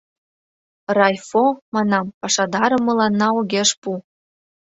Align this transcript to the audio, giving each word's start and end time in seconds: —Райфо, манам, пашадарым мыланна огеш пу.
—Райфо, 0.97 1.45
манам, 1.73 2.07
пашадарым 2.19 2.81
мыланна 2.87 3.27
огеш 3.39 3.69
пу. 3.81 3.91